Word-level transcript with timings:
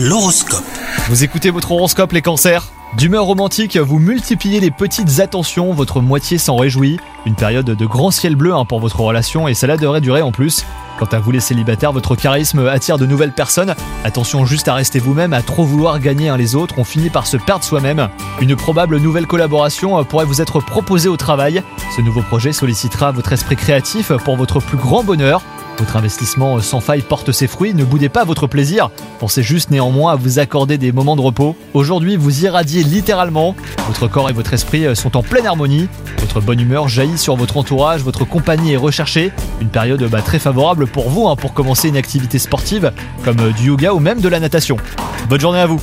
L'horoscope. 0.00 0.62
Vous 1.08 1.24
écoutez 1.24 1.50
votre 1.50 1.72
horoscope 1.72 2.12
les 2.12 2.22
cancers 2.22 2.68
D'humeur 2.96 3.24
romantique, 3.24 3.76
vous 3.76 3.98
multipliez 3.98 4.60
les 4.60 4.70
petites 4.70 5.18
attentions, 5.18 5.72
votre 5.72 6.00
moitié 6.00 6.38
s'en 6.38 6.54
réjouit. 6.54 7.00
Une 7.26 7.34
période 7.34 7.66
de 7.66 7.86
grand 7.86 8.12
ciel 8.12 8.36
bleu 8.36 8.54
hein, 8.54 8.64
pour 8.64 8.78
votre 8.78 9.00
relation 9.00 9.48
et 9.48 9.54
cela 9.54 9.76
devrait 9.76 10.00
durer 10.00 10.22
en 10.22 10.30
plus. 10.30 10.64
Quant 11.00 11.08
à 11.10 11.18
vous 11.18 11.32
les 11.32 11.40
célibataires, 11.40 11.92
votre 11.92 12.14
charisme 12.14 12.64
attire 12.68 12.96
de 12.96 13.06
nouvelles 13.06 13.32
personnes. 13.32 13.74
Attention 14.04 14.46
juste 14.46 14.68
à 14.68 14.74
rester 14.74 15.00
vous-même, 15.00 15.32
à 15.32 15.42
trop 15.42 15.64
vouloir 15.64 15.98
gagner 15.98 16.32
les 16.38 16.54
autres, 16.54 16.76
on 16.78 16.84
finit 16.84 17.10
par 17.10 17.26
se 17.26 17.36
perdre 17.36 17.64
soi-même. 17.64 18.08
Une 18.40 18.54
probable 18.54 18.98
nouvelle 18.98 19.26
collaboration 19.26 19.98
euh, 19.98 20.04
pourrait 20.04 20.26
vous 20.26 20.40
être 20.40 20.60
proposée 20.60 21.08
au 21.08 21.16
travail. 21.16 21.60
Ce 21.96 22.02
nouveau 22.02 22.22
projet 22.22 22.52
sollicitera 22.52 23.10
votre 23.10 23.32
esprit 23.32 23.56
créatif 23.56 24.12
pour 24.24 24.36
votre 24.36 24.60
plus 24.60 24.78
grand 24.78 25.02
bonheur. 25.02 25.42
Votre 25.78 25.96
investissement 25.96 26.60
sans 26.60 26.80
faille 26.80 27.02
porte 27.02 27.30
ses 27.30 27.46
fruits, 27.46 27.72
ne 27.72 27.84
boudez 27.84 28.08
pas 28.08 28.24
votre 28.24 28.46
plaisir. 28.46 28.90
Pensez 29.20 29.42
juste 29.42 29.70
néanmoins 29.70 30.12
à 30.12 30.16
vous 30.16 30.38
accorder 30.38 30.76
des 30.76 30.90
moments 30.90 31.14
de 31.14 31.20
repos. 31.20 31.56
Aujourd'hui, 31.72 32.16
vous 32.16 32.44
irradiez 32.44 32.82
littéralement. 32.82 33.54
Votre 33.86 34.08
corps 34.08 34.28
et 34.28 34.32
votre 34.32 34.52
esprit 34.52 34.96
sont 34.96 35.16
en 35.16 35.22
pleine 35.22 35.46
harmonie. 35.46 35.88
Votre 36.18 36.40
bonne 36.40 36.60
humeur 36.60 36.88
jaillit 36.88 37.18
sur 37.18 37.36
votre 37.36 37.56
entourage, 37.56 38.02
votre 38.02 38.24
compagnie 38.24 38.72
est 38.72 38.76
recherchée. 38.76 39.32
Une 39.60 39.68
période 39.68 40.02
bah, 40.10 40.22
très 40.22 40.38
favorable 40.38 40.86
pour 40.86 41.08
vous 41.10 41.28
hein, 41.28 41.36
pour 41.36 41.54
commencer 41.54 41.88
une 41.88 41.96
activité 41.96 42.38
sportive 42.38 42.92
comme 43.24 43.52
du 43.52 43.68
yoga 43.68 43.94
ou 43.94 44.00
même 44.00 44.20
de 44.20 44.28
la 44.28 44.40
natation. 44.40 44.76
Bonne 45.28 45.40
journée 45.40 45.60
à 45.60 45.66
vous 45.66 45.80